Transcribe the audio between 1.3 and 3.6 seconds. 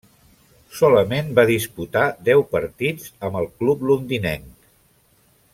va disputar deu partits amb el